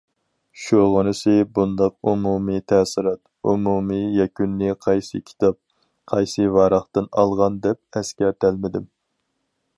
[0.59, 5.61] شۇغىنىسى بۇنداق ئومۇمىي تەسىرات، ئومۇمىي يەكۈننى قايسى كىتاب،
[6.15, 8.91] قايسى ۋاراقتىن ئالغان دەپ ئەسكەرتەلمىدىم.